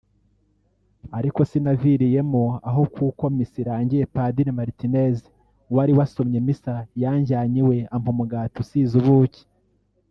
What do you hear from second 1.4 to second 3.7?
sinaviriyemo aho kuko misa